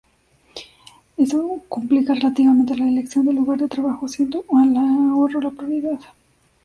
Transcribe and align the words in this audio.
Eso 1.15 1.63
complica 1.69 2.15
relativamente 2.15 2.75
la 2.75 2.87
elección 2.87 3.23
del 3.27 3.35
lugar 3.35 3.59
de 3.59 3.67
trabajo, 3.67 4.07
siendo 4.07 4.43
el 4.51 4.75
ahorro 4.75 5.41
la 5.41 5.51
prioridad. 5.51 5.99